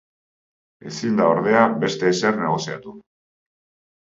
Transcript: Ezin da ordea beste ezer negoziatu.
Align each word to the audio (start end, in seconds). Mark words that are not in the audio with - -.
Ezin 0.91 1.19
da 1.21 1.27
ordea 1.33 1.61
beste 1.83 2.09
ezer 2.15 2.41
negoziatu. 2.41 2.95